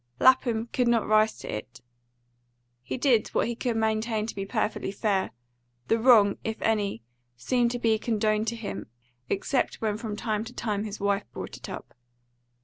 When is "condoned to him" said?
7.99-8.87